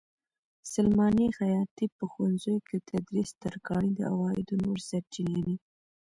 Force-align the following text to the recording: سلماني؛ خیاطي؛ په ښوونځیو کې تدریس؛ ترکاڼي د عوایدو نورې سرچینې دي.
سلماني؛ 0.73 1.27
خیاطي؛ 1.37 1.85
په 1.97 2.03
ښوونځیو 2.11 2.57
کې 2.67 2.77
تدریس؛ 2.89 3.29
ترکاڼي 3.41 3.91
د 3.95 4.01
عوایدو 4.13 4.55
نورې 4.63 4.83
سرچینې 4.89 5.39
دي. 5.45 5.55